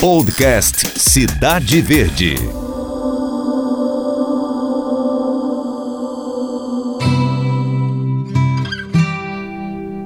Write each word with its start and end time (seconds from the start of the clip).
Podcast 0.00 1.00
Cidade 1.00 1.80
Verde. 1.80 2.34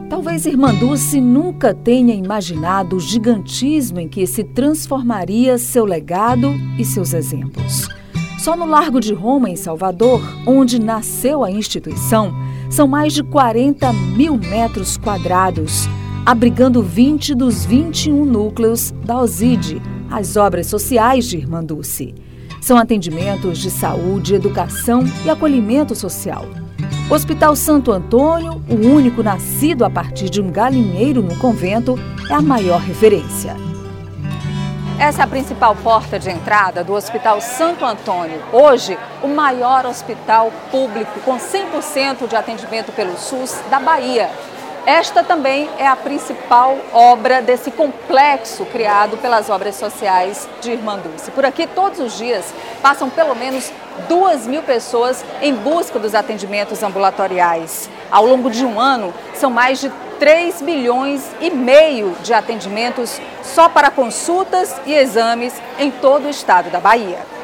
Talvez 0.09 0.47
Irmã 0.47 0.73
Dulce 0.73 1.21
nunca 1.21 1.75
tenha 1.75 2.15
imaginado 2.15 2.97
o 2.97 3.01
gigantismo 3.01 3.99
em 3.99 4.09
que 4.09 4.29
se 4.29 4.45
transformaria 4.45 5.59
seu 5.59 5.85
legado 5.85 6.55
e 6.79 6.85
seus 6.85 7.13
exemplos. 7.13 7.89
Só 8.39 8.55
no 8.55 8.67
Largo 8.67 9.01
de 9.01 9.13
Roma, 9.13 9.51
em 9.51 9.57
Salvador, 9.57 10.23
onde 10.47 10.81
nasceu 10.81 11.43
a 11.43 11.51
instituição, 11.51 12.33
são 12.71 12.87
mais 12.87 13.13
de 13.13 13.25
40 13.25 13.93
mil 13.93 14.39
metros 14.39 14.97
quadrados 14.97 15.89
abrigando 16.25 16.83
20 16.83 17.35
dos 17.35 17.65
21 17.65 18.25
núcleos 18.25 18.91
da 19.05 19.19
OSID, 19.19 19.81
as 20.11 20.37
obras 20.37 20.67
sociais 20.67 21.25
de 21.27 21.39
Irmã 21.39 21.65
Dulce. 21.65 22.15
São 22.61 22.77
atendimentos 22.77 23.59
de 23.59 23.71
saúde, 23.71 24.35
educação 24.35 25.05
e 25.25 25.31
acolhimento 25.31 25.95
social. 25.95 26.47
Hospital 27.11 27.57
Santo 27.57 27.91
Antônio, 27.91 28.63
o 28.69 28.75
único 28.75 29.23
nascido 29.23 29.85
a 29.85 29.91
partir 29.91 30.29
de 30.29 30.41
um 30.41 30.51
galinheiro 30.51 31.23
no 31.23 31.37
convento, 31.37 31.99
é 32.29 32.35
a 32.35 32.43
maior 32.43 32.81
referência. 32.81 33.57
Essa 35.01 35.23
é 35.23 35.25
a 35.25 35.27
principal 35.27 35.75
porta 35.77 36.19
de 36.19 36.29
entrada 36.29 36.85
do 36.85 36.93
Hospital 36.93 37.41
Santo 37.41 37.87
Antônio. 37.87 38.39
Hoje, 38.53 38.99
o 39.23 39.29
maior 39.29 39.87
hospital 39.87 40.53
público 40.71 41.19
com 41.25 41.39
100% 41.39 42.29
de 42.29 42.37
atendimento 42.37 42.93
pelo 42.93 43.17
SUS 43.17 43.59
da 43.71 43.81
Bahia. 43.81 44.29
Esta 44.87 45.23
também 45.23 45.69
é 45.79 45.87
a 45.87 45.95
principal 45.95 46.79
obra 46.93 47.43
desse 47.43 47.71
complexo 47.71 48.65
criado 48.65 49.19
pelas 49.19 49.51
obras 49.51 49.77
sociais 49.77 50.49
de 50.61 50.73
Irmã 50.73 50.99
Dulce. 50.99 51.31
Por 51.31 51.45
aqui, 51.45 51.67
todos 51.67 52.01
os 52.01 52.17
dias, 52.17 52.53
passam 52.81 53.11
pelo 53.11 53.35
menos 53.35 53.71
duas 54.09 54.47
mil 54.47 54.63
pessoas 54.63 55.23
em 55.43 55.55
busca 55.55 55.99
dos 55.99 56.15
atendimentos 56.15 56.83
ambulatoriais. 56.83 57.91
Ao 58.11 58.25
longo 58.25 58.51
de 58.51 58.65
um 58.65 58.81
ano, 58.81 59.13
são 59.35 59.51
mais 59.51 59.81
de 59.81 59.93
3 60.19 60.63
milhões 60.63 61.31
e 61.41 61.51
meio 61.51 62.17
de 62.23 62.33
atendimentos 62.33 63.21
só 63.43 63.69
para 63.69 63.91
consultas 63.91 64.81
e 64.87 64.95
exames 64.95 65.55
em 65.79 65.91
todo 65.91 66.27
o 66.27 66.31
estado 66.31 66.71
da 66.71 66.81
Bahia. 66.81 67.40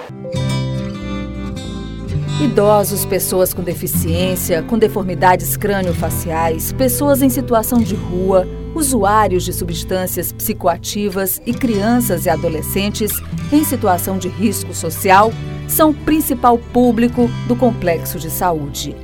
Idosos, 2.38 3.06
pessoas 3.06 3.54
com 3.54 3.62
deficiência, 3.62 4.62
com 4.62 4.78
deformidades 4.78 5.56
crânio-faciais, 5.56 6.70
pessoas 6.70 7.22
em 7.22 7.30
situação 7.30 7.78
de 7.78 7.94
rua, 7.94 8.46
usuários 8.74 9.42
de 9.42 9.54
substâncias 9.54 10.32
psicoativas 10.32 11.40
e 11.46 11.54
crianças 11.54 12.26
e 12.26 12.28
adolescentes 12.28 13.10
em 13.50 13.64
situação 13.64 14.18
de 14.18 14.28
risco 14.28 14.74
social 14.74 15.32
são 15.66 15.90
o 15.90 15.94
principal 15.94 16.58
público 16.58 17.26
do 17.48 17.56
complexo 17.56 18.18
de 18.18 18.30
saúde. 18.30 18.94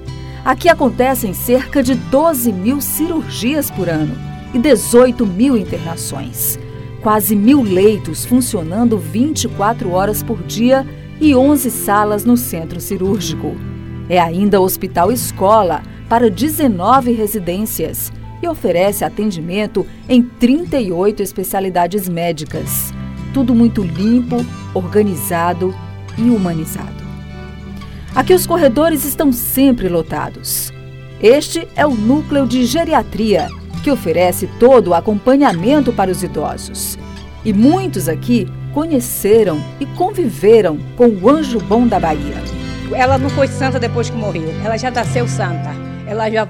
Aqui 0.44 0.68
acontecem 0.68 1.32
cerca 1.32 1.82
de 1.82 1.94
12 1.94 2.52
mil 2.52 2.82
cirurgias 2.82 3.70
por 3.70 3.88
ano 3.88 4.14
e 4.52 4.58
18 4.58 5.24
mil 5.26 5.56
internações. 5.56 6.58
Quase 7.00 7.34
mil 7.34 7.62
leitos 7.62 8.26
funcionando 8.26 8.98
24 8.98 9.90
horas 9.90 10.22
por 10.22 10.42
dia 10.42 10.86
e 11.22 11.36
11 11.36 11.70
salas 11.70 12.24
no 12.24 12.36
centro 12.36 12.80
cirúrgico. 12.80 13.54
É 14.08 14.18
ainda 14.18 14.60
hospital 14.60 15.12
escola 15.12 15.80
para 16.08 16.28
19 16.28 17.12
residências 17.12 18.12
e 18.42 18.48
oferece 18.48 19.04
atendimento 19.04 19.86
em 20.08 20.20
38 20.20 21.22
especialidades 21.22 22.08
médicas. 22.08 22.92
Tudo 23.32 23.54
muito 23.54 23.84
limpo, 23.84 24.44
organizado 24.74 25.72
e 26.18 26.22
humanizado. 26.22 27.02
Aqui 28.16 28.34
os 28.34 28.44
corredores 28.44 29.04
estão 29.04 29.32
sempre 29.32 29.88
lotados. 29.88 30.72
Este 31.22 31.68
é 31.76 31.86
o 31.86 31.94
núcleo 31.94 32.48
de 32.48 32.64
geriatria, 32.66 33.46
que 33.84 33.92
oferece 33.92 34.48
todo 34.58 34.88
o 34.88 34.94
acompanhamento 34.94 35.92
para 35.92 36.10
os 36.10 36.20
idosos. 36.24 36.98
E 37.44 37.52
muitos 37.52 38.08
aqui 38.08 38.48
conheceram 38.72 39.58
e 39.78 39.86
conviveram 39.86 40.78
com 40.96 41.08
o 41.08 41.28
anjo 41.28 41.60
bom 41.60 41.86
da 41.86 42.00
Bahia. 42.00 42.36
Ela 42.94 43.16
não 43.16 43.30
foi 43.30 43.46
santa 43.46 43.78
depois 43.78 44.10
que 44.10 44.16
morreu, 44.16 44.50
ela 44.64 44.76
já 44.76 44.90
nasceu 44.90 45.26
santa. 45.26 45.70
Ela 46.06 46.30
já, 46.30 46.46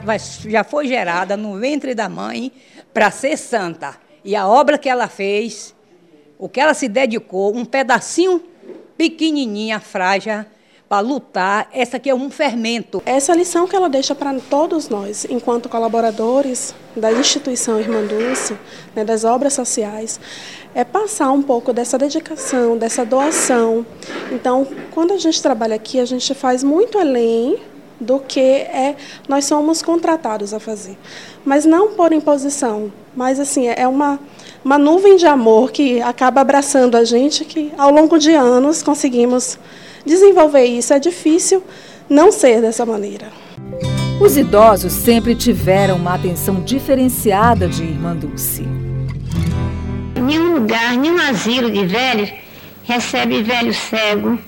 já 0.49 0.65
foi 0.65 0.89
gerada 0.89 1.37
no 1.37 1.59
ventre 1.59 1.95
da 1.95 2.09
mãe 2.09 2.51
para 2.93 3.11
ser 3.11 3.37
santa. 3.37 3.95
E 4.25 4.35
a 4.35 4.49
obra 4.49 4.79
que 4.79 4.89
ela 4.89 5.09
fez, 5.09 5.75
o 6.39 6.49
que 6.49 6.61
ela 6.61 6.75
se 6.75 6.89
dedicou, 6.89 7.55
um 7.55 7.65
pedacinho 7.65 8.43
pequenininha, 8.97 9.79
frágil, 9.79 10.45
para 10.93 11.01
lutar, 11.01 11.69
essa 11.73 11.97
aqui 11.97 12.11
é 12.11 12.15
um 12.15 12.29
fermento. 12.29 13.03
Essa 13.07 13.35
lição 13.35 13.67
que 13.67 13.75
ela 13.75 13.89
deixa 13.89 14.15
para 14.15 14.35
todos 14.51 14.91
nós, 14.91 15.25
enquanto 15.31 15.67
colaboradores 15.67 16.75
da 16.95 17.11
instituição 17.11 17.81
Irmã 17.81 18.05
Dulce, 18.05 18.59
né, 18.95 19.03
das 19.03 19.25
obras 19.25 19.55
sociais, 19.55 20.21
é 20.75 20.85
passar 20.85 21.33
um 21.33 21.41
pouco 21.41 21.73
dessa 21.73 21.97
dedicação, 21.97 22.77
dessa 22.77 23.07
doação. 23.07 23.87
Então, 24.31 24.67
quando 24.91 25.15
a 25.15 25.17
gente 25.17 25.41
trabalha 25.41 25.77
aqui, 25.77 25.99
a 25.99 26.05
gente 26.05 26.35
faz 26.35 26.63
muito 26.63 26.99
além 26.99 27.57
do 27.99 28.19
que 28.19 28.41
é 28.41 28.95
nós 29.27 29.47
somos 29.47 29.81
contratados 29.81 30.53
a 30.53 30.61
fazer. 30.61 30.99
Mas 31.43 31.65
não 31.65 31.93
por 31.93 32.13
imposição, 32.13 32.93
mas 33.17 33.41
assim, 33.41 33.67
é 33.67 33.89
uma 33.89 34.21
uma 34.63 34.77
nuvem 34.77 35.17
de 35.17 35.27
amor 35.27 35.73
que 35.73 36.03
acaba 36.03 36.43
abraçando 36.43 36.97
a 36.97 37.03
gente 37.03 37.45
que 37.47 37.73
ao 37.79 37.91
longo 37.91 38.19
de 38.19 38.33
anos 38.33 38.83
conseguimos 38.83 39.59
desenvolver 40.05 40.65
isso. 40.65 40.93
É 40.93 40.99
difícil 40.99 41.63
não 42.09 42.31
ser 42.33 42.61
dessa 42.61 42.85
maneira. 42.85 43.29
Os 44.21 44.37
idosos 44.37 44.93
sempre 44.93 45.35
tiveram 45.35 45.97
uma 45.97 46.15
atenção 46.15 46.63
diferenciada 46.63 47.69
de 47.69 47.83
Irmã 47.83 48.15
Dulce. 48.15 48.63
Nenhum 50.15 50.55
lugar, 50.55 50.97
nenhum 50.97 51.21
asilo 51.21 51.71
de 51.71 51.85
velhos 51.85 52.33
recebe 52.85 53.43
velho 53.43 53.75
cego, 53.75 54.39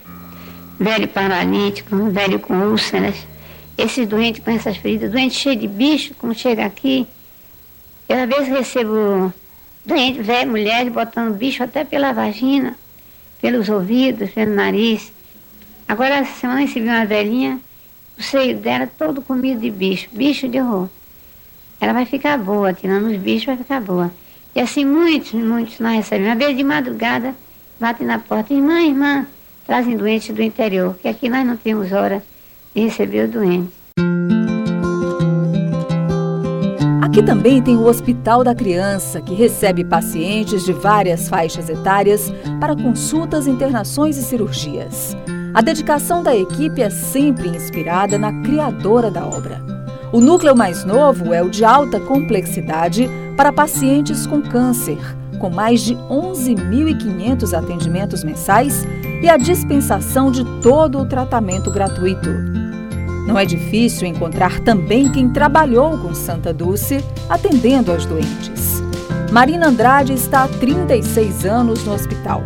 velho 0.78 1.08
paralítico, 1.08 2.10
velho 2.10 2.38
com 2.38 2.54
úlceras, 2.70 3.16
esses 3.76 4.06
doentes 4.06 4.44
com 4.44 4.50
essas 4.50 4.76
feridas, 4.76 5.10
doente 5.10 5.34
cheio 5.34 5.56
de 5.56 5.66
bicho, 5.66 6.14
como 6.14 6.34
chega 6.34 6.64
aqui. 6.64 7.06
Eu 8.08 8.18
às 8.18 8.28
vezes 8.28 8.48
recebo 8.48 9.32
doente, 9.84 10.22
velho, 10.22 10.50
mulheres 10.50 10.92
botando 10.92 11.34
bicho 11.34 11.62
até 11.62 11.84
pela 11.84 12.12
vagina, 12.12 12.76
pelos 13.40 13.68
ouvidos, 13.68 14.30
pelo 14.30 14.54
nariz. 14.54 15.12
Agora, 15.86 16.16
essa 16.16 16.40
semana 16.40 16.60
recebi 16.60 16.88
uma 16.88 17.04
velhinha, 17.04 17.60
o 18.18 18.22
seio 18.22 18.56
dela 18.56 18.88
todo 18.98 19.20
comido 19.20 19.60
de 19.60 19.70
bicho, 19.70 20.08
bicho 20.12 20.48
de 20.48 20.60
horror. 20.60 20.88
Ela 21.80 21.92
vai 21.92 22.06
ficar 22.06 22.38
boa, 22.38 22.72
tirando 22.72 23.06
os 23.06 23.16
bichos 23.16 23.44
vai 23.44 23.56
ficar 23.56 23.80
boa. 23.80 24.10
E 24.54 24.60
assim, 24.60 24.84
muitos, 24.84 25.32
muitos 25.32 25.78
nós 25.80 25.96
recebemos. 25.96 26.30
Uma 26.30 26.36
vez 26.36 26.56
de 26.56 26.64
madrugada, 26.64 27.34
batem 27.78 28.06
na 28.06 28.18
porta, 28.18 28.54
irmã, 28.54 28.80
irmã, 28.80 29.26
trazem 29.66 29.96
doentes 29.96 30.34
do 30.34 30.42
interior, 30.42 30.96
que 31.00 31.08
aqui 31.08 31.28
nós 31.28 31.46
não 31.46 31.56
temos 31.56 31.92
hora 31.92 32.22
de 32.74 32.82
receber 32.82 33.24
o 33.24 33.28
doente. 33.28 33.72
Aqui 37.02 37.22
também 37.22 37.62
tem 37.62 37.76
o 37.76 37.84
Hospital 37.84 38.42
da 38.42 38.54
Criança, 38.54 39.20
que 39.20 39.34
recebe 39.34 39.84
pacientes 39.84 40.64
de 40.64 40.72
várias 40.72 41.28
faixas 41.28 41.68
etárias 41.68 42.32
para 42.58 42.74
consultas, 42.74 43.46
internações 43.46 44.16
e 44.16 44.22
cirurgias. 44.22 45.14
A 45.54 45.60
dedicação 45.60 46.20
da 46.20 46.34
equipe 46.34 46.82
é 46.82 46.90
sempre 46.90 47.48
inspirada 47.48 48.18
na 48.18 48.42
criadora 48.42 49.08
da 49.08 49.24
obra. 49.24 49.62
O 50.12 50.20
núcleo 50.20 50.56
mais 50.56 50.84
novo 50.84 51.32
é 51.32 51.44
o 51.44 51.48
de 51.48 51.64
alta 51.64 52.00
complexidade 52.00 53.08
para 53.36 53.52
pacientes 53.52 54.26
com 54.26 54.42
câncer, 54.42 54.98
com 55.38 55.48
mais 55.50 55.82
de 55.82 55.94
11.500 55.94 57.56
atendimentos 57.56 58.24
mensais 58.24 58.84
e 59.22 59.28
a 59.28 59.36
dispensação 59.36 60.32
de 60.32 60.44
todo 60.60 60.98
o 60.98 61.06
tratamento 61.06 61.70
gratuito. 61.70 62.30
Não 63.24 63.38
é 63.38 63.44
difícil 63.46 64.08
encontrar 64.08 64.58
também 64.58 65.08
quem 65.08 65.30
trabalhou 65.30 65.96
com 65.98 66.12
Santa 66.14 66.52
Dulce 66.52 66.98
atendendo 67.28 67.92
aos 67.92 68.04
doentes. 68.04 68.82
Marina 69.30 69.68
Andrade 69.68 70.14
está 70.14 70.42
há 70.42 70.48
36 70.48 71.44
anos 71.44 71.84
no 71.84 71.94
hospital 71.94 72.42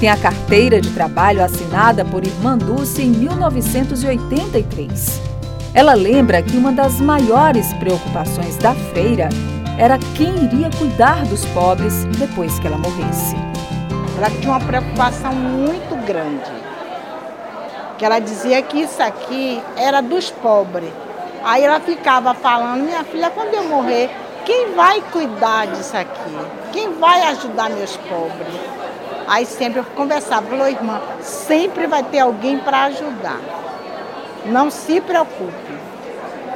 tem 0.00 0.08
a 0.08 0.16
carteira 0.16 0.80
de 0.80 0.90
trabalho 0.92 1.44
assinada 1.44 2.06
por 2.06 2.26
Irmã 2.26 2.56
Dulce 2.56 3.02
em 3.02 3.10
1983. 3.10 5.20
Ela 5.74 5.92
lembra 5.92 6.40
que 6.40 6.56
uma 6.56 6.72
das 6.72 6.98
maiores 6.98 7.70
preocupações 7.74 8.56
da 8.56 8.74
freira 8.74 9.28
era 9.76 9.98
quem 10.16 10.44
iria 10.44 10.70
cuidar 10.78 11.26
dos 11.26 11.44
pobres 11.46 12.04
depois 12.18 12.58
que 12.58 12.66
ela 12.66 12.78
morresse. 12.78 13.36
Ela 14.16 14.30
tinha 14.30 14.52
uma 14.52 14.60
preocupação 14.60 15.34
muito 15.34 15.94
grande. 16.06 16.50
Que 17.98 18.04
ela 18.06 18.20
dizia 18.20 18.62
que 18.62 18.80
isso 18.80 19.02
aqui 19.02 19.62
era 19.76 20.00
dos 20.00 20.30
pobres. 20.30 20.90
Aí 21.44 21.62
ela 21.62 21.78
ficava 21.78 22.32
falando, 22.32 22.84
minha 22.84 23.04
filha, 23.04 23.28
quando 23.28 23.52
eu 23.52 23.64
morrer, 23.64 24.08
quem 24.46 24.74
vai 24.74 25.02
cuidar 25.12 25.66
disso 25.66 25.94
aqui? 25.94 26.38
Quem 26.72 26.94
vai 26.94 27.20
ajudar 27.24 27.68
meus 27.68 27.98
pobres? 27.98 28.80
Aí 29.30 29.46
sempre 29.46 29.78
eu 29.78 29.84
conversava, 29.84 30.48
falou, 30.48 30.66
irmã, 30.66 31.00
sempre 31.22 31.86
vai 31.86 32.02
ter 32.02 32.18
alguém 32.18 32.58
para 32.58 32.86
ajudar. 32.86 33.38
Não 34.44 34.68
se 34.72 35.00
preocupe. 35.00 35.78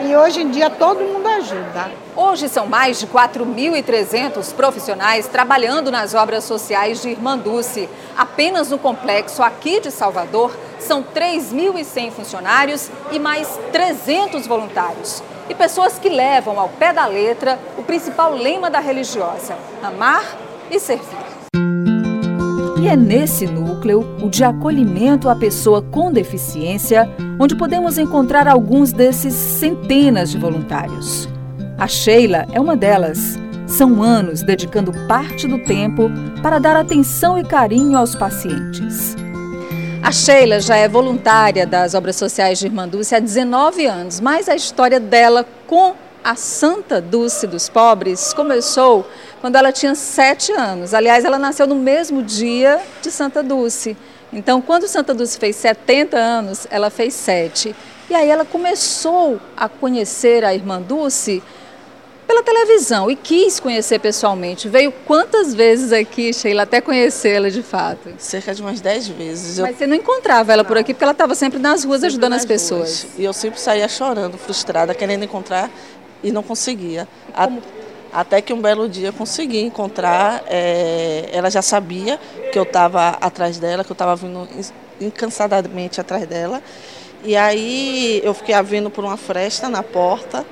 E 0.00 0.16
hoje 0.16 0.42
em 0.42 0.50
dia 0.50 0.68
todo 0.68 0.98
mundo 0.98 1.24
ajuda. 1.24 1.92
Hoje 2.16 2.48
são 2.48 2.66
mais 2.66 2.98
de 2.98 3.06
4.300 3.06 4.52
profissionais 4.54 5.28
trabalhando 5.28 5.88
nas 5.92 6.14
obras 6.14 6.42
sociais 6.42 7.00
de 7.00 7.10
Irmã 7.10 7.38
Dulce. 7.38 7.88
Apenas 8.18 8.70
no 8.70 8.78
complexo 8.78 9.40
aqui 9.40 9.78
de 9.78 9.92
Salvador 9.92 10.50
são 10.80 11.00
3.100 11.00 12.10
funcionários 12.10 12.90
e 13.12 13.20
mais 13.20 13.56
300 13.70 14.48
voluntários. 14.48 15.22
E 15.48 15.54
pessoas 15.54 15.96
que 15.96 16.08
levam 16.08 16.58
ao 16.58 16.70
pé 16.70 16.92
da 16.92 17.06
letra 17.06 17.56
o 17.78 17.84
principal 17.84 18.32
lema 18.32 18.68
da 18.68 18.80
religiosa: 18.80 19.56
amar 19.80 20.24
e 20.68 20.80
servir. 20.80 21.33
E 22.84 22.88
é 22.88 22.94
nesse 22.94 23.46
núcleo, 23.46 24.06
o 24.22 24.28
de 24.28 24.44
acolhimento 24.44 25.30
à 25.30 25.34
pessoa 25.34 25.80
com 25.80 26.12
deficiência, 26.12 27.10
onde 27.40 27.56
podemos 27.56 27.96
encontrar 27.96 28.46
alguns 28.46 28.92
desses 28.92 29.32
centenas 29.32 30.30
de 30.30 30.36
voluntários. 30.36 31.26
A 31.78 31.88
Sheila 31.88 32.44
é 32.52 32.60
uma 32.60 32.76
delas. 32.76 33.38
São 33.66 34.02
anos 34.02 34.42
dedicando 34.42 34.92
parte 35.08 35.48
do 35.48 35.64
tempo 35.64 36.10
para 36.42 36.58
dar 36.58 36.76
atenção 36.76 37.38
e 37.38 37.42
carinho 37.42 37.96
aos 37.96 38.14
pacientes. 38.14 39.16
A 40.02 40.12
Sheila 40.12 40.60
já 40.60 40.76
é 40.76 40.86
voluntária 40.86 41.66
das 41.66 41.94
obras 41.94 42.16
sociais 42.16 42.58
de 42.58 42.68
Dulce 42.68 43.14
há 43.14 43.18
19 43.18 43.86
anos, 43.86 44.20
mas 44.20 44.46
a 44.46 44.54
história 44.54 45.00
dela 45.00 45.46
com 45.66 45.94
a 46.24 46.34
Santa 46.34 47.02
Dulce 47.02 47.46
dos 47.46 47.68
Pobres 47.68 48.32
começou 48.32 49.06
quando 49.42 49.56
ela 49.56 49.70
tinha 49.70 49.94
7 49.94 50.52
anos. 50.52 50.94
Aliás, 50.94 51.22
ela 51.22 51.38
nasceu 51.38 51.66
no 51.66 51.74
mesmo 51.74 52.22
dia 52.22 52.80
de 53.02 53.10
Santa 53.10 53.42
Dulce. 53.42 53.94
Então, 54.32 54.62
quando 54.62 54.88
Santa 54.88 55.12
Dulce 55.12 55.38
fez 55.38 55.54
70 55.56 56.16
anos, 56.16 56.66
ela 56.70 56.88
fez 56.88 57.12
7. 57.12 57.76
E 58.08 58.14
aí 58.14 58.28
ela 58.28 58.44
começou 58.44 59.38
a 59.54 59.68
conhecer 59.68 60.44
a 60.44 60.54
Irmã 60.54 60.80
Dulce 60.80 61.42
pela 62.26 62.42
televisão 62.42 63.10
e 63.10 63.16
quis 63.16 63.60
conhecer 63.60 63.98
pessoalmente. 63.98 64.66
Veio 64.66 64.90
quantas 65.06 65.54
vezes 65.54 65.92
aqui, 65.92 66.32
Sheila, 66.32 66.62
até 66.62 66.80
conhecê-la 66.80 67.50
de 67.50 67.62
fato? 67.62 68.08
Cerca 68.18 68.54
de 68.54 68.62
umas 68.62 68.80
10 68.80 69.08
vezes. 69.08 69.58
Mas 69.58 69.72
eu... 69.72 69.76
você 69.76 69.86
não 69.86 69.94
encontrava 69.94 70.52
ela 70.52 70.62
não. 70.62 70.68
por 70.68 70.78
aqui 70.78 70.94
porque 70.94 71.04
ela 71.04 71.12
estava 71.12 71.34
sempre 71.34 71.58
nas 71.58 71.84
ruas 71.84 72.00
sempre 72.00 72.14
ajudando 72.14 72.32
nas 72.32 72.40
as 72.40 72.46
pessoas. 72.46 73.02
Ruas. 73.02 73.18
E 73.18 73.24
eu 73.24 73.32
sempre 73.32 73.60
saía 73.60 73.86
chorando, 73.88 74.38
frustrada, 74.38 74.94
querendo 74.94 75.22
encontrar 75.22 75.70
e 76.22 76.32
não 76.32 76.42
conseguia. 76.42 77.08
Até 78.12 78.40
que 78.40 78.52
um 78.52 78.60
belo 78.60 78.88
dia 78.88 79.10
consegui 79.12 79.60
encontrar, 79.60 80.44
é... 80.46 81.28
ela 81.32 81.50
já 81.50 81.62
sabia 81.62 82.18
que 82.52 82.58
eu 82.58 82.62
estava 82.62 83.08
atrás 83.20 83.58
dela, 83.58 83.82
que 83.82 83.90
eu 83.90 83.94
estava 83.94 84.14
vindo 84.14 84.48
incansadamente 85.00 86.00
atrás 86.00 86.26
dela. 86.26 86.62
E 87.24 87.36
aí 87.36 88.20
eu 88.22 88.34
fiquei 88.34 88.54
a 88.54 88.62
vendo 88.62 88.90
por 88.90 89.04
uma 89.04 89.16
fresta 89.16 89.68
na 89.68 89.82
porta 89.82 90.44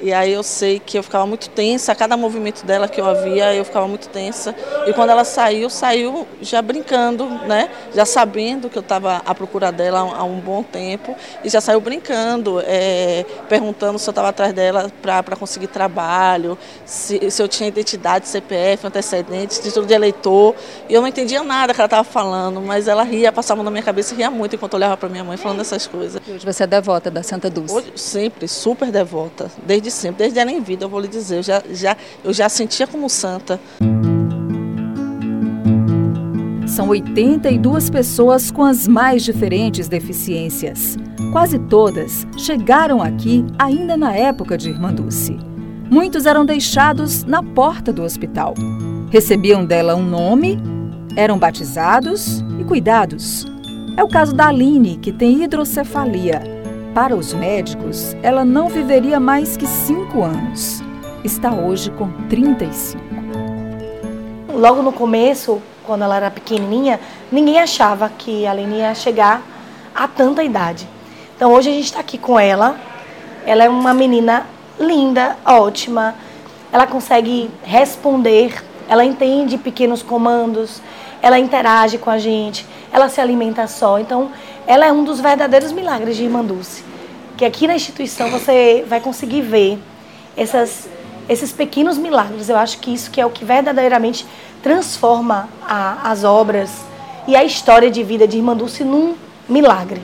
e 0.00 0.12
aí 0.12 0.32
eu 0.32 0.42
sei 0.42 0.78
que 0.78 0.98
eu 0.98 1.02
ficava 1.02 1.26
muito 1.26 1.48
tensa, 1.50 1.92
a 1.92 1.94
cada 1.94 2.16
movimento 2.16 2.64
dela 2.64 2.88
que 2.88 3.00
eu 3.00 3.06
havia, 3.06 3.54
eu 3.54 3.64
ficava 3.64 3.86
muito 3.88 4.08
tensa. 4.08 4.54
E 4.86 4.92
quando 4.92 5.10
ela 5.10 5.24
saiu, 5.24 5.70
saiu 5.70 6.26
já 6.40 6.60
brincando, 6.60 7.26
né? 7.46 7.70
Já 7.94 8.04
sabendo 8.04 8.68
que 8.68 8.76
eu 8.76 8.82
estava 8.82 9.22
à 9.24 9.34
procura 9.34 9.72
dela 9.72 10.00
há 10.00 10.24
um 10.24 10.40
bom 10.40 10.62
tempo. 10.62 11.16
E 11.42 11.48
já 11.48 11.60
saiu 11.60 11.80
brincando, 11.80 12.60
é, 12.66 13.24
perguntando 13.48 13.98
se 13.98 14.08
eu 14.08 14.12
estava 14.12 14.28
atrás 14.28 14.52
dela 14.52 14.90
para 15.00 15.36
conseguir 15.36 15.68
trabalho, 15.68 16.58
se, 16.84 17.30
se 17.30 17.42
eu 17.42 17.48
tinha 17.48 17.68
identidade, 17.68 18.28
CPF, 18.28 18.86
antecedentes, 18.86 19.58
título 19.58 19.86
de 19.86 19.94
eleitor. 19.94 20.54
E 20.88 20.94
eu 20.94 21.00
não 21.00 21.08
entendia 21.08 21.42
nada 21.42 21.72
que 21.72 21.80
ela 21.80 21.86
estava 21.86 22.04
falando, 22.04 22.60
mas 22.60 22.88
ela 22.88 23.04
ria, 23.04 23.32
passava 23.32 23.62
na 23.62 23.70
minha 23.70 23.82
cabeça 23.82 24.12
e 24.12 24.18
ria 24.18 24.30
muito 24.30 24.54
enquanto 24.56 24.74
olhava 24.74 24.96
para 24.96 25.08
minha 25.08 25.24
mãe 25.24 25.36
falando 25.36 25.60
essas 25.60 25.86
coisas. 25.86 26.20
E 26.26 26.32
hoje 26.32 26.44
você 26.44 26.64
é 26.64 26.66
devota 26.66 27.10
da 27.10 27.22
Santa 27.22 27.48
Dulce? 27.48 27.74
Hoje, 27.74 27.92
sempre, 27.96 28.48
super 28.48 28.90
devota. 28.90 29.50
Desde 29.64 29.83
desde 29.84 29.90
sempre, 29.90 30.18
desde 30.18 30.38
ela 30.38 30.50
em 30.50 30.60
vida, 30.60 30.84
eu 30.84 30.88
vou 30.88 31.00
lhe 31.00 31.08
dizer, 31.08 31.36
eu 31.36 31.42
já, 31.42 31.62
já, 31.70 31.96
eu 32.24 32.32
já 32.32 32.48
sentia 32.48 32.86
como 32.86 33.08
santa. 33.08 33.60
São 36.66 36.88
82 36.88 37.90
pessoas 37.90 38.50
com 38.50 38.64
as 38.64 38.88
mais 38.88 39.22
diferentes 39.22 39.86
deficiências. 39.86 40.96
Quase 41.30 41.58
todas 41.58 42.26
chegaram 42.36 43.02
aqui 43.02 43.44
ainda 43.58 43.96
na 43.96 44.14
época 44.14 44.56
de 44.56 44.70
Irmã 44.70 44.92
Dulce. 44.92 45.36
Muitos 45.90 46.26
eram 46.26 46.44
deixados 46.44 47.22
na 47.24 47.42
porta 47.42 47.92
do 47.92 48.02
hospital. 48.02 48.54
Recebiam 49.10 49.64
dela 49.64 49.94
um 49.94 50.02
nome, 50.02 50.58
eram 51.14 51.38
batizados 51.38 52.42
e 52.58 52.64
cuidados. 52.64 53.44
É 53.96 54.02
o 54.02 54.08
caso 54.08 54.34
da 54.34 54.48
Aline, 54.48 54.96
que 54.96 55.12
tem 55.12 55.44
hidrocefalia 55.44 56.53
para 56.94 57.16
os 57.16 57.34
médicos, 57.34 58.16
ela 58.22 58.44
não 58.44 58.68
viveria 58.68 59.18
mais 59.18 59.56
que 59.56 59.66
cinco 59.66 60.22
anos. 60.22 60.80
Está 61.24 61.52
hoje 61.52 61.90
com 61.90 62.08
35. 62.28 63.02
Logo 64.52 64.80
no 64.80 64.92
começo, 64.92 65.60
quando 65.84 66.02
ela 66.02 66.16
era 66.16 66.30
pequenininha, 66.30 67.00
ninguém 67.32 67.58
achava 67.58 68.08
que 68.08 68.46
a 68.46 68.52
Aline 68.52 68.76
ia 68.76 68.94
chegar 68.94 69.42
a 69.92 70.06
tanta 70.06 70.44
idade. 70.44 70.88
Então 71.34 71.52
hoje 71.52 71.68
a 71.68 71.72
gente 71.72 71.86
está 71.86 71.98
aqui 71.98 72.16
com 72.16 72.38
ela. 72.38 72.76
Ela 73.44 73.64
é 73.64 73.68
uma 73.68 73.92
menina 73.92 74.46
linda, 74.78 75.36
ótima. 75.44 76.14
Ela 76.72 76.86
consegue 76.86 77.50
responder, 77.64 78.62
ela 78.88 79.04
entende 79.04 79.58
pequenos 79.58 80.02
comandos, 80.02 80.80
ela 81.22 81.38
interage 81.38 81.98
com 81.98 82.10
a 82.10 82.18
gente, 82.18 82.66
ela 82.92 83.08
se 83.08 83.20
alimenta 83.20 83.66
só. 83.66 83.98
Então 83.98 84.30
ela 84.66 84.86
é 84.86 84.92
um 84.92 85.04
dos 85.04 85.20
verdadeiros 85.20 85.72
milagres 85.72 86.16
de 86.16 86.24
Irmã 86.24 86.44
Dulce. 86.44 86.84
Que 87.36 87.44
aqui 87.44 87.66
na 87.66 87.74
instituição 87.74 88.30
você 88.30 88.84
vai 88.88 89.00
conseguir 89.00 89.42
ver 89.42 89.78
essas, 90.36 90.88
esses 91.28 91.52
pequenos 91.52 91.98
milagres. 91.98 92.48
Eu 92.48 92.56
acho 92.56 92.78
que 92.78 92.92
isso 92.92 93.10
que 93.10 93.20
é 93.20 93.26
o 93.26 93.30
que 93.30 93.44
verdadeiramente 93.44 94.26
transforma 94.62 95.48
a, 95.66 96.10
as 96.10 96.24
obras 96.24 96.70
e 97.26 97.34
a 97.34 97.44
história 97.44 97.90
de 97.90 98.02
vida 98.02 98.26
de 98.26 98.36
Irmã 98.36 98.56
Dulce 98.56 98.84
num 98.84 99.14
milagre. 99.48 100.00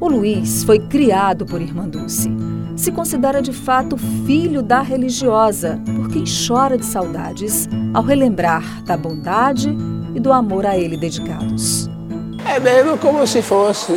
O 0.00 0.08
Luiz 0.08 0.62
foi 0.64 0.78
criado 0.78 1.46
por 1.46 1.60
Irmã 1.60 1.88
Dulce. 1.88 2.45
Se 2.76 2.92
considera 2.92 3.40
de 3.40 3.54
fato 3.54 3.96
filho 4.26 4.62
da 4.62 4.82
religiosa, 4.82 5.80
por 5.96 6.10
quem 6.10 6.24
chora 6.26 6.76
de 6.76 6.84
saudades 6.84 7.66
ao 7.94 8.02
relembrar 8.02 8.82
da 8.82 8.98
bondade 8.98 9.74
e 10.14 10.20
do 10.20 10.30
amor 10.30 10.66
a 10.66 10.76
ele 10.76 10.96
dedicados. 10.96 11.88
É 12.44 12.60
mesmo 12.60 12.98
como 12.98 13.26
se 13.26 13.40
fosse 13.40 13.92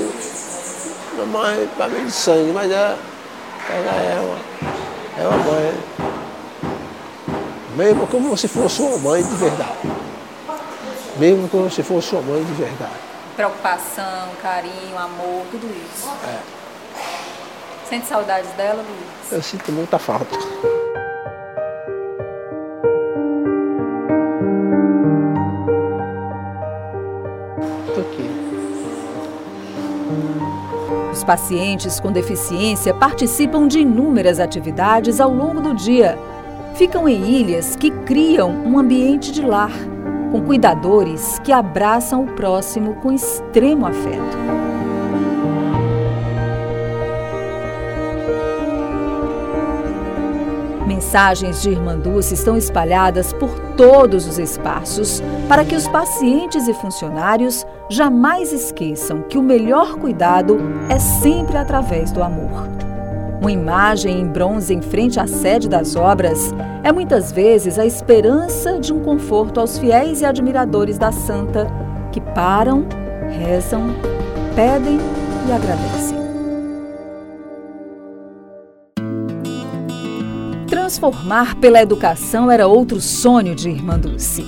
uma 1.14 1.26
mãe 1.26 1.70
para 1.76 1.90
mim 1.90 2.06
de 2.06 2.12
sangue, 2.12 2.54
mas 2.54 2.72
ela, 2.72 2.98
ela 3.70 3.96
é, 4.02 4.20
uma, 4.22 5.24
é 5.24 5.28
uma 5.28 5.52
mãe. 5.52 5.74
Mesmo 7.76 8.08
como 8.08 8.38
se 8.38 8.48
fosse 8.48 8.82
uma 8.82 8.98
mãe 8.98 9.22
de 9.22 9.36
verdade. 9.36 9.92
Mesmo 11.18 11.50
como 11.50 11.70
se 11.70 11.84
fosse 11.84 12.16
uma 12.16 12.22
mãe 12.22 12.44
de 12.44 12.54
verdade. 12.54 12.94
Preocupação, 13.36 14.30
carinho, 14.42 14.98
amor, 14.98 15.46
tudo 15.52 15.68
isso. 15.68 16.08
É. 16.26 16.59
Sente 17.90 18.06
saudades 18.06 18.52
dela, 18.52 18.84
Luiz? 18.84 19.32
Eu 19.32 19.42
sinto 19.42 19.72
muita 19.72 19.98
falta. 19.98 20.38
pacientes 31.30 32.00
com 32.00 32.12
deficiência 32.12 32.92
participam 32.92 33.68
de 33.68 33.82
inúmeras 33.82 34.40
atividades 34.40 35.20
ao 35.22 35.32
longo 35.32 35.62
do 35.62 35.76
dia. 35.76 36.18
Ficam 36.74 37.08
em 37.08 37.24
ilhas 37.24 37.76
que 37.76 37.92
criam 37.92 38.50
um 38.50 38.80
ambiente 38.80 39.32
de 39.32 39.44
lar, 39.44 39.72
com 40.32 40.42
cuidadores 40.42 41.38
que 41.44 41.52
abraçam 41.52 42.24
o 42.24 42.32
próximo 42.34 42.96
com 42.96 43.12
extremo 43.12 43.86
afeto. 43.86 44.89
Mensagens 51.00 51.62
de 51.62 51.70
Irmã 51.70 51.98
Dulce 51.98 52.34
estão 52.34 52.58
espalhadas 52.58 53.32
por 53.32 53.58
todos 53.78 54.28
os 54.28 54.38
espaços 54.38 55.24
para 55.48 55.64
que 55.64 55.74
os 55.74 55.88
pacientes 55.88 56.68
e 56.68 56.74
funcionários 56.74 57.66
jamais 57.90 58.52
esqueçam 58.52 59.22
que 59.22 59.38
o 59.38 59.42
melhor 59.42 59.96
cuidado 59.96 60.58
é 60.90 61.00
sempre 61.00 61.56
através 61.56 62.12
do 62.12 62.22
amor. 62.22 62.68
Uma 63.40 63.50
imagem 63.50 64.20
em 64.20 64.28
bronze 64.28 64.74
em 64.74 64.82
frente 64.82 65.22
à 65.22 65.26
sede 65.26 65.70
das 65.70 65.96
obras 65.96 66.54
é 66.84 66.92
muitas 66.92 67.32
vezes 67.32 67.80
a 67.80 67.86
esperança 67.86 68.78
de 68.78 68.92
um 68.92 69.00
conforto 69.00 69.62
aos 69.62 69.78
fiéis 69.78 70.20
e 70.20 70.26
admiradores 70.26 70.98
da 70.98 71.14
santa 71.14 71.66
que 72.12 72.20
param, 72.20 72.86
rezam, 73.30 73.96
pedem 74.54 75.00
e 75.48 75.52
agradecem. 75.54 76.29
Transformar 80.90 81.54
pela 81.58 81.80
educação 81.80 82.50
era 82.50 82.68
outro 82.68 83.00
sonho 83.00 83.54
de 83.54 83.70
Irmã 83.70 84.00
Dulce. 84.00 84.44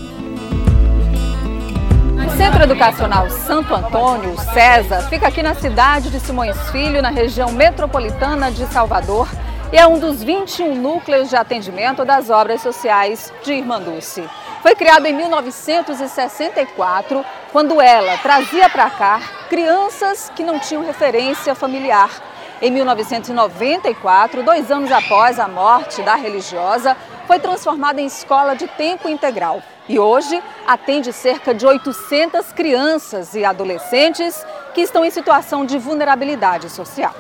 Educacional 2.64 3.30
Santo 3.30 3.76
Antônio, 3.76 4.36
César, 4.52 5.04
fica 5.04 5.28
aqui 5.28 5.44
na 5.44 5.54
cidade 5.54 6.10
de 6.10 6.20
Simões 6.20 6.58
Filho, 6.72 7.00
na 7.00 7.12
região 7.12 7.52
metropolitana 7.52 8.52
de 8.52 8.66
Salvador, 8.74 9.30
e 9.72 9.78
é 9.78 9.86
um 9.86 10.00
dos 10.00 10.24
21 10.24 10.74
núcleos 10.74 11.30
de 11.30 11.36
atendimento 11.36 12.04
das 12.04 12.32
obras 12.32 12.62
sociais 12.62 13.32
de 13.44 13.54
Irmanduce. 13.54 14.28
Foi 14.64 14.74
criado 14.74 15.06
em 15.06 15.14
1964, 15.14 17.24
quando 17.52 17.80
ela 17.80 18.18
trazia 18.18 18.68
para 18.68 18.90
cá 18.90 19.22
crianças 19.48 20.32
que 20.36 20.44
não 20.44 20.58
tinham 20.58 20.84
referência 20.84 21.54
familiar. 21.54 22.31
Em 22.62 22.70
1994, 22.70 24.44
dois 24.44 24.70
anos 24.70 24.92
após 24.92 25.40
a 25.40 25.48
morte 25.48 26.04
da 26.04 26.14
religiosa, 26.14 26.96
foi 27.26 27.40
transformada 27.40 28.00
em 28.00 28.06
escola 28.06 28.54
de 28.54 28.68
tempo 28.68 29.10
integral 29.10 29.64
e 29.90 29.98
hoje 29.98 30.40
atende 30.68 31.12
cerca 31.12 31.56
de 31.56 31.66
800 31.66 32.52
crianças 32.52 33.34
e 33.34 33.44
adolescentes 33.44 34.46
que 34.76 34.82
estão 34.82 35.04
em 35.04 35.10
situação 35.10 35.66
de 35.66 35.80
vulnerabilidade 35.80 36.70
social. 36.70 37.16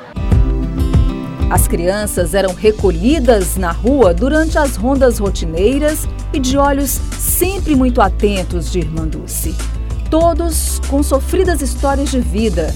As 1.49 1.67
crianças 1.67 2.35
eram 2.35 2.53
recolhidas 2.53 3.57
na 3.57 3.71
rua 3.71 4.13
durante 4.13 4.59
as 4.59 4.75
rondas 4.75 5.17
rotineiras 5.17 6.07
e 6.31 6.39
de 6.39 6.55
olhos 6.55 6.91
sempre 7.17 7.75
muito 7.75 7.99
atentos 7.99 8.71
de 8.71 8.77
Irmã 8.77 9.07
Dulce. 9.07 9.55
Todos 10.07 10.79
com 10.87 11.01
sofridas 11.01 11.61
histórias 11.63 12.11
de 12.11 12.19
vida, 12.19 12.71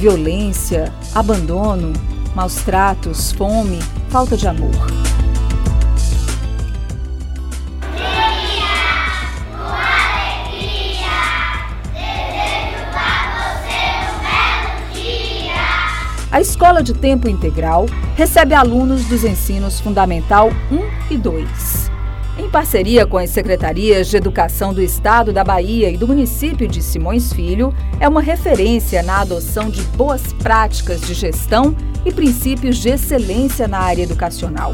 violência, 0.00 0.90
abandono, 1.14 1.92
maus 2.34 2.54
tratos, 2.62 3.32
fome, 3.32 3.78
falta 4.08 4.34
de 4.34 4.48
amor. 4.48 4.70
A 16.32 16.40
escola 16.40 16.82
de 16.82 16.94
tempo 16.94 17.28
integral 17.28 17.84
recebe 18.16 18.54
alunos 18.54 19.04
dos 19.04 19.22
ensinos 19.22 19.80
fundamental 19.80 20.48
1 21.10 21.12
e 21.14 21.18
2. 21.18 21.89
Em 22.40 22.48
parceria 22.48 23.04
com 23.04 23.18
as 23.18 23.28
secretarias 23.28 24.08
de 24.08 24.16
Educação 24.16 24.72
do 24.72 24.80
Estado 24.80 25.30
da 25.30 25.44
Bahia 25.44 25.90
e 25.90 25.98
do 25.98 26.08
município 26.08 26.66
de 26.66 26.82
Simões 26.82 27.34
Filho, 27.34 27.70
é 28.00 28.08
uma 28.08 28.22
referência 28.22 29.02
na 29.02 29.20
adoção 29.20 29.68
de 29.68 29.82
boas 29.82 30.32
práticas 30.32 31.02
de 31.02 31.12
gestão 31.12 31.76
e 32.02 32.10
princípios 32.10 32.78
de 32.78 32.88
excelência 32.88 33.68
na 33.68 33.80
área 33.80 34.04
educacional. 34.04 34.72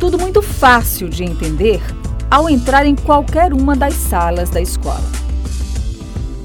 Tudo 0.00 0.18
muito 0.18 0.42
fácil 0.42 1.08
de 1.08 1.22
entender 1.22 1.80
ao 2.28 2.50
entrar 2.50 2.84
em 2.84 2.96
qualquer 2.96 3.52
uma 3.52 3.76
das 3.76 3.94
salas 3.94 4.50
da 4.50 4.60
escola. 4.60 5.08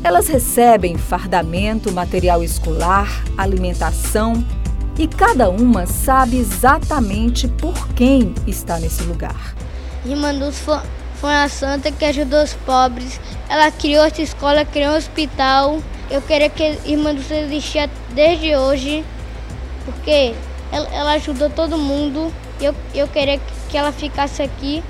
Elas 0.04 0.28
recebem 0.28 0.96
fardamento, 0.96 1.92
material 1.92 2.44
escolar, 2.44 3.24
alimentação 3.36 4.46
e 4.96 5.08
cada 5.08 5.50
uma 5.50 5.88
sabe 5.88 6.38
exatamente 6.38 7.48
por 7.48 7.88
quem 7.96 8.32
está 8.46 8.80
nesse 8.80 9.02
lugar. 9.06 9.56
Irmã 10.06 10.32
foi, 10.52 10.80
foi 11.16 11.30
uma 11.32 11.50
santa 11.50 11.92
que 11.92 12.06
ajudou 12.06 12.44
os 12.44 12.54
pobres. 12.54 13.20
Ela 13.50 13.72
criou 13.72 14.06
essa 14.06 14.22
escola, 14.22 14.64
criou 14.64 14.94
um 14.94 14.98
hospital. 14.98 15.80
Eu 16.10 16.22
queria 16.22 16.50
que 16.50 16.78
Irmã 16.86 17.14
Dulce 17.14 17.34
existia 17.34 17.90
desde 18.12 18.56
hoje, 18.56 19.04
porque 19.84 20.36
ela, 20.72 20.88
ela 20.94 21.12
ajudou 21.14 21.50
todo 21.50 21.78
mundo. 21.78 22.32
Eu, 22.62 22.76
eu 22.94 23.08
queria 23.08 23.40
que 23.70 23.78
ela 23.78 23.92
ficasse 23.92 24.44
aqui 24.44 24.84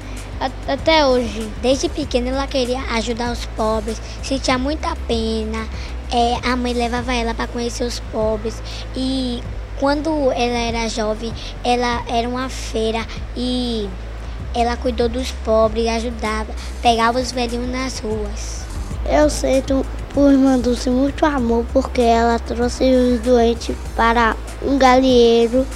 até 0.67 1.05
hoje. 1.05 1.49
Desde 1.61 1.87
pequena 1.87 2.29
ela 2.29 2.47
queria 2.47 2.81
ajudar 2.95 3.31
os 3.31 3.45
pobres, 3.45 4.01
sentia 4.21 4.57
muita 4.57 4.95
pena. 5.07 5.67
É, 6.11 6.47
a 6.47 6.55
mãe 6.55 6.73
levava 6.73 7.13
ela 7.13 7.33
para 7.33 7.47
conhecer 7.47 7.83
os 7.83 7.99
pobres 8.11 8.61
e 8.95 9.41
quando 9.79 10.31
ela 10.31 10.57
era 10.57 10.87
jovem, 10.87 11.33
ela 11.63 12.03
era 12.07 12.29
uma 12.29 12.47
feira 12.47 13.05
e 13.35 13.89
ela 14.55 14.77
cuidou 14.77 15.09
dos 15.09 15.31
pobres, 15.43 15.87
ajudava, 15.87 16.53
pegava 16.81 17.19
os 17.19 17.31
velhinhos 17.31 17.69
nas 17.69 17.99
ruas. 17.99 18.65
Eu 19.05 19.29
sinto 19.29 19.85
por 20.13 20.31
irmã 20.31 20.57
Dulce 20.57 20.89
muito 20.89 21.25
amor 21.25 21.65
porque 21.73 22.01
ela 22.01 22.39
trouxe 22.39 22.83
os 22.83 23.19
doentes 23.19 23.75
para 23.95 24.35
um 24.63 24.77
galinheiro 24.77 25.67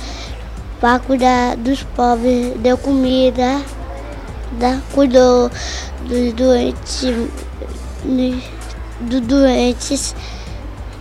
para 0.80 0.98
cuidar 1.00 1.58
dos 1.58 1.84
pobres, 1.84 2.54
deu 2.60 2.78
comida, 2.78 3.62
da, 4.54 4.80
cuidou 4.94 5.52
dos 6.08 6.34
doentes, 6.34 7.04
dos 9.02 9.22
doentes. 9.22 10.16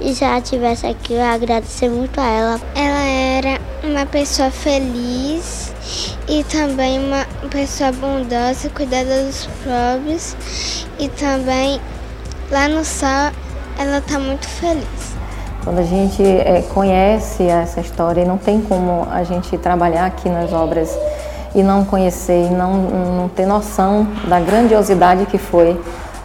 E 0.01 0.15
se 0.15 0.25
ela 0.25 0.39
estivesse 0.39 0.87
aqui, 0.87 1.13
eu 1.13 1.19
ia 1.19 1.33
agradecer 1.33 1.89
muito 1.89 2.21
a 2.21 2.27
ela. 2.27 2.61
Ela 2.75 3.03
era 3.05 3.61
uma 3.85 4.07
pessoa 4.07 4.51
feliz 4.51 5.68
e 6.29 6.45
também 6.45 6.99
uma 6.99 7.27
pessoa 7.51 7.93
bondosa, 7.93 8.69
cuidada 8.71 9.25
dos 9.25 9.49
pobres. 9.65 10.37
E 10.99 11.09
também 11.09 11.81
lá 12.51 12.69
no 12.69 12.85
céu 12.85 13.33
ela 13.79 13.99
está 13.99 14.19
muito 14.19 14.47
feliz. 14.49 14.85
Quando 15.65 15.79
a 15.79 15.85
gente 15.85 16.23
é, 16.23 16.63
conhece 16.73 17.45
essa 17.45 17.81
história, 17.81 18.25
não 18.25 18.39
tem 18.39 18.61
como 18.61 19.07
a 19.11 19.23
gente 19.23 19.57
trabalhar 19.59 20.07
aqui 20.07 20.29
nas 20.29 20.53
obras 20.53 20.97
e 21.55 21.63
não 21.63 21.85
conhecer 21.85 22.47
e 22.47 22.51
não, 22.51 22.75
não 22.75 23.29
ter 23.29 23.47
noção 23.47 24.07
da 24.27 24.41
grandiosidade 24.41 25.27
que 25.27 25.39
foi 25.39 25.79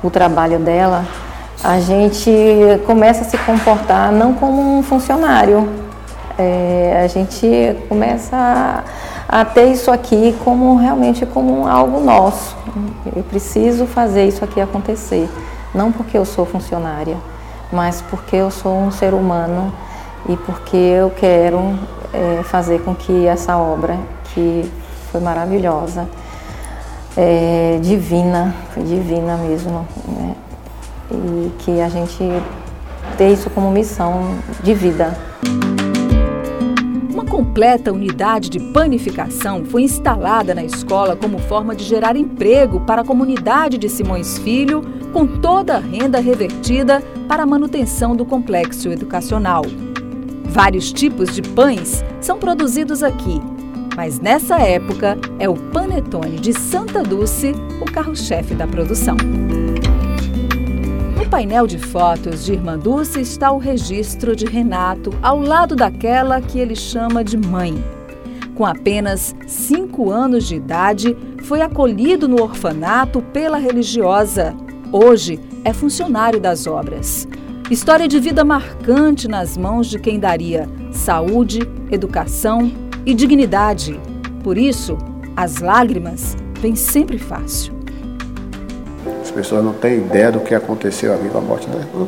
o 0.03 0.10
trabalho 0.10 0.60
dela, 0.60 1.05
a 1.63 1.79
gente 1.79 2.29
começa 2.86 3.22
a 3.22 3.24
se 3.25 3.38
comportar 3.38 4.12
não 4.12 4.34
como 4.34 4.77
um 4.77 4.84
funcionário, 4.84 5.70
é, 6.38 7.01
a 7.03 7.08
gente 7.08 7.48
começa 7.88 8.36
a, 8.36 8.84
a, 9.33 9.43
ter 9.43 9.71
isso 9.71 9.89
aqui 9.89 10.35
como 10.43 10.75
realmente 10.75 11.25
como 11.25 11.67
algo 11.67 11.99
nosso. 11.99 12.55
Eu 13.15 13.23
preciso 13.23 13.87
fazer 13.87 14.27
isso 14.27 14.43
aqui 14.43 14.61
acontecer, 14.61 15.27
não 15.73 15.91
porque 15.91 16.15
eu 16.15 16.23
sou 16.23 16.45
funcionária, 16.45 17.17
mas 17.71 17.99
porque 18.01 18.35
eu 18.35 18.51
sou 18.51 18.77
um 18.77 18.91
ser 18.91 19.13
humano 19.13 19.73
e 20.29 20.37
porque 20.37 20.77
eu 20.77 21.09
quero 21.09 21.79
é, 22.13 22.43
fazer 22.43 22.81
com 22.83 22.93
que 22.93 23.25
essa 23.25 23.57
obra 23.57 23.97
que 24.33 24.71
foi 25.11 25.19
maravilhosa, 25.19 26.07
é, 27.17 27.79
divina, 27.81 28.53
foi 28.71 28.83
divina 28.83 29.35
mesmo. 29.37 29.87
Né? 30.07 30.35
E 31.11 31.51
que 31.59 31.81
a 31.81 31.89
gente 31.89 32.23
tem 33.17 33.33
isso 33.33 33.49
como 33.49 33.71
missão 33.71 34.35
de 34.61 34.73
vida. 34.75 35.17
Completa 37.33 37.91
unidade 37.91 38.47
de 38.47 38.59
panificação 38.59 39.65
foi 39.65 39.81
instalada 39.81 40.53
na 40.53 40.63
escola 40.63 41.15
como 41.15 41.39
forma 41.39 41.75
de 41.75 41.83
gerar 41.83 42.15
emprego 42.15 42.81
para 42.81 43.01
a 43.01 43.03
comunidade 43.03 43.75
de 43.79 43.89
Simões 43.89 44.37
Filho, 44.37 44.83
com 45.11 45.25
toda 45.25 45.77
a 45.77 45.79
renda 45.79 46.19
revertida 46.19 47.01
para 47.27 47.41
a 47.41 47.45
manutenção 47.47 48.15
do 48.15 48.23
complexo 48.23 48.87
educacional. 48.89 49.63
Vários 50.43 50.93
tipos 50.93 51.33
de 51.33 51.41
pães 51.41 52.05
são 52.21 52.37
produzidos 52.37 53.01
aqui 53.01 53.41
mas 53.95 54.19
nessa 54.19 54.57
época 54.59 55.19
é 55.37 55.47
o 55.47 55.53
Panetone 55.53 56.39
de 56.39 56.51
Santa 56.51 57.03
Dulce 57.03 57.53
o 57.79 57.85
carro-chefe 57.85 58.55
da 58.55 58.65
produção. 58.65 59.15
Painel 61.33 61.65
de 61.65 61.79
fotos 61.79 62.45
de 62.45 62.53
Irmã 62.53 62.77
Dulce 62.77 63.19
está 63.19 63.51
o 63.51 63.57
registro 63.57 64.35
de 64.35 64.45
Renato 64.45 65.09
ao 65.19 65.39
lado 65.39 65.75
daquela 65.75 66.39
que 66.39 66.59
ele 66.59 66.75
chama 66.75 67.23
de 67.23 67.35
mãe. 67.35 67.83
Com 68.53 68.63
apenas 68.63 69.35
cinco 69.47 70.11
anos 70.11 70.47
de 70.47 70.57
idade, 70.57 71.17
foi 71.41 71.61
acolhido 71.61 72.27
no 72.27 72.39
orfanato 72.39 73.19
pela 73.19 73.57
religiosa. 73.57 74.55
Hoje 74.91 75.39
é 75.65 75.73
funcionário 75.73 76.39
das 76.39 76.67
obras. 76.67 77.27
História 77.67 78.07
de 78.07 78.19
vida 78.19 78.45
marcante 78.45 79.27
nas 79.27 79.57
mãos 79.57 79.87
de 79.87 79.97
quem 79.97 80.19
daria 80.19 80.69
saúde, 80.91 81.61
educação 81.89 82.71
e 83.07 83.15
dignidade. 83.15 83.99
Por 84.43 84.55
isso, 84.55 84.95
as 85.35 85.61
lágrimas 85.61 86.37
vêm 86.59 86.75
sempre 86.75 87.17
fácil. 87.17 87.82
As 89.33 89.37
pessoas 89.37 89.63
não 89.63 89.73
têm 89.73 89.97
ideia 89.97 90.31
do 90.31 90.41
que 90.41 90.53
aconteceu 90.53 91.11
ali 91.11 91.27
com 91.27 91.39
a 91.39 91.41
morte 91.41 91.67
dela. 91.67 92.07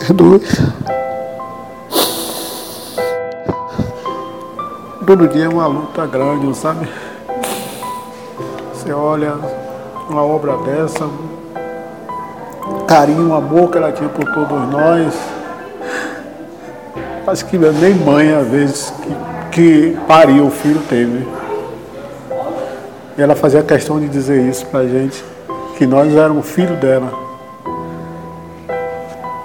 Perdoe. 0.00 0.40
Todo 5.06 5.28
dia 5.28 5.44
é 5.44 5.48
uma 5.50 5.66
luta 5.66 6.06
grande, 6.06 6.56
sabe? 6.56 6.88
Você 8.72 8.90
olha 8.90 9.34
uma 10.08 10.24
obra 10.24 10.56
dessa, 10.56 11.06
carinho, 12.88 13.34
amor 13.34 13.70
que 13.70 13.76
ela 13.76 13.92
tinha 13.92 14.08
por 14.08 14.24
todos 14.24 14.70
nós. 14.70 15.14
Acho 17.26 17.44
que 17.44 17.58
nem 17.58 17.94
mãe, 17.94 18.32
às 18.32 18.48
vezes, 18.48 18.90
que, 19.02 19.92
que 19.92 19.98
pariu 20.08 20.46
o 20.46 20.50
filho 20.50 20.80
teve. 20.88 21.41
Ela 23.18 23.34
fazia 23.36 23.62
questão 23.62 24.00
de 24.00 24.08
dizer 24.08 24.40
isso 24.48 24.66
pra 24.66 24.84
gente, 24.84 25.22
que 25.76 25.86
nós 25.86 26.14
éramos 26.14 26.48
filho 26.48 26.76
dela. 26.76 27.12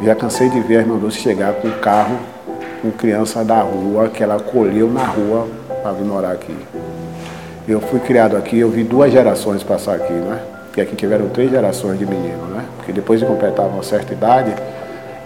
Já 0.02 0.16
cansei 0.16 0.50
de 0.50 0.60
ver 0.62 0.78
a 0.78 0.80
irmã 0.82 0.98
Dulce 0.98 1.20
chegar 1.20 1.54
com 1.54 1.68
o 1.68 1.74
carro 1.80 2.18
com 2.82 2.92
criança 2.92 3.44
da 3.44 3.62
rua, 3.62 4.08
que 4.10 4.24
ela 4.24 4.40
colheu 4.40 4.88
na 4.88 5.04
rua 5.04 5.48
para 5.82 5.92
vir 5.94 6.06
morar 6.06 6.32
aqui. 6.32 6.56
Eu 7.68 7.82
fui 7.82 8.00
criado 8.00 8.38
aqui, 8.38 8.60
eu 8.60 8.70
vi 8.70 8.84
duas 8.84 9.12
gerações 9.12 9.64
passar 9.64 9.96
aqui, 9.96 10.14
né? 10.14 10.40
Porque 10.66 10.80
aqui 10.80 10.96
tiveram 10.96 11.28
três 11.30 11.50
gerações 11.50 11.98
de 11.98 12.06
meninos, 12.06 12.50
né? 12.50 12.64
Porque 12.78 12.94
depois 12.94 13.20
de 13.20 13.26
completar 13.26 13.66
uma 13.66 13.84
certa 13.84 14.14
idade, 14.14 14.54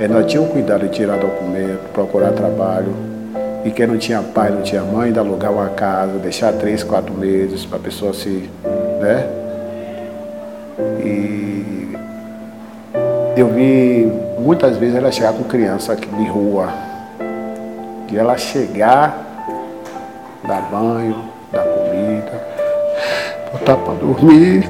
nós 0.10 0.26
tínhamos 0.26 0.52
cuidado 0.52 0.88
de 0.88 0.90
tirar 0.90 1.18
documento, 1.18 1.92
procurar 1.94 2.32
trabalho. 2.32 3.11
E 3.64 3.70
quem 3.70 3.86
não 3.86 3.98
tinha 3.98 4.22
pai, 4.22 4.50
não 4.50 4.64
tinha 4.64 4.82
mãe, 4.82 5.08
ainda 5.08 5.22
alugar 5.22 5.52
uma 5.52 5.70
casa, 5.70 6.18
deixar 6.18 6.52
três, 6.54 6.84
quatro 6.84 7.14
meses 7.14 7.66
para 7.66 7.78
a 7.78 7.82
pessoa 7.82 8.14
se. 8.14 8.50
né? 9.00 9.28
E 11.04 11.96
eu 13.38 13.48
vi 13.50 14.12
muitas 14.40 14.78
vezes 14.78 14.96
ela 14.96 15.12
chegar 15.12 15.34
com 15.34 15.44
criança 15.44 15.94
aqui 15.94 16.08
de 16.08 16.28
rua. 16.28 16.70
E 18.12 18.18
ela 18.18 18.36
chegar, 18.38 19.26
dar 20.48 20.62
banho, 20.72 21.24
dar 21.52 21.64
comida, 21.64 22.32
botar 23.54 23.78
para 23.78 23.94
dormir. 23.94 24.68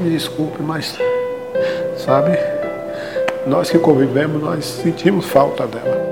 Me 0.00 0.10
desculpe, 0.10 0.62
mas 0.62 0.98
sabe, 1.96 2.38
nós 3.48 3.70
que 3.70 3.78
convivemos, 3.78 4.42
nós 4.42 4.64
sentimos 4.64 5.26
falta 5.26 5.66
dela. 5.66 6.06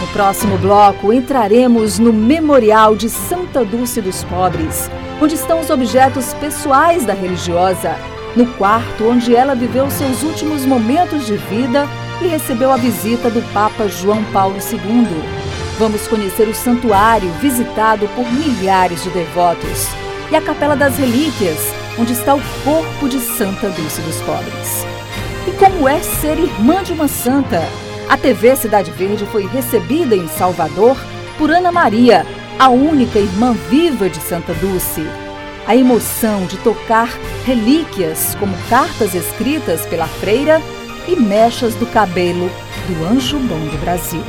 No 0.00 0.06
próximo 0.12 0.56
bloco, 0.58 1.12
entraremos 1.12 1.98
no 1.98 2.12
Memorial 2.12 2.96
de 2.96 3.10
Santa 3.10 3.64
Dulce 3.64 4.00
dos 4.00 4.24
Pobres, 4.24 4.90
onde 5.20 5.34
estão 5.34 5.60
os 5.60 5.68
objetos 5.68 6.32
pessoais 6.34 7.04
da 7.04 7.12
religiosa, 7.12 7.94
no 8.34 8.46
quarto 8.54 9.04
onde 9.04 9.36
ela 9.36 9.54
viveu 9.54 9.90
seus 9.90 10.22
últimos 10.22 10.64
momentos 10.64 11.26
de 11.26 11.36
vida 11.36 11.86
e 12.22 12.26
recebeu 12.26 12.72
a 12.72 12.76
visita 12.76 13.28
do 13.28 13.42
Papa 13.52 13.86
João 13.86 14.24
Paulo 14.32 14.56
II. 14.56 15.43
Vamos 15.78 16.06
conhecer 16.06 16.46
o 16.48 16.54
santuário 16.54 17.28
visitado 17.40 18.06
por 18.14 18.24
milhares 18.30 19.02
de 19.02 19.10
devotos 19.10 19.88
e 20.30 20.36
a 20.36 20.40
Capela 20.40 20.76
das 20.76 20.96
Relíquias, 20.96 21.58
onde 21.98 22.12
está 22.12 22.32
o 22.32 22.40
corpo 22.62 23.08
de 23.08 23.18
Santa 23.18 23.68
Dulce 23.70 24.00
dos 24.02 24.20
Pobres. 24.20 24.86
E 25.48 25.50
como 25.58 25.88
é 25.88 25.98
ser 25.98 26.38
irmã 26.38 26.80
de 26.84 26.92
uma 26.92 27.08
santa? 27.08 27.60
A 28.08 28.16
TV 28.16 28.54
Cidade 28.54 28.92
Verde 28.92 29.26
foi 29.26 29.46
recebida 29.48 30.14
em 30.14 30.28
Salvador 30.28 30.96
por 31.36 31.50
Ana 31.50 31.72
Maria, 31.72 32.24
a 32.56 32.68
única 32.68 33.18
irmã 33.18 33.52
viva 33.68 34.08
de 34.08 34.20
Santa 34.20 34.54
Dulce. 34.54 35.04
A 35.66 35.74
emoção 35.74 36.46
de 36.46 36.56
tocar 36.58 37.08
relíquias 37.44 38.36
como 38.38 38.56
cartas 38.70 39.12
escritas 39.12 39.84
pela 39.86 40.06
freira 40.06 40.62
e 41.08 41.16
mechas 41.16 41.74
do 41.74 41.86
cabelo 41.86 42.48
do 42.86 43.04
Anjo 43.06 43.38
Bom 43.38 43.58
do 43.66 43.78
Brasil. 43.80 44.22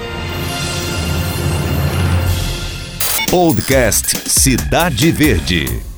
Podcast 3.29 4.29
Cidade 4.29 5.11
Verde. 5.11 5.94